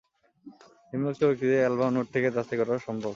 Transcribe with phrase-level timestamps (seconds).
[0.89, 3.09] নিম্নোক্ত ব্যক্তিদের album note থেকে যাচাই করা সম্ভব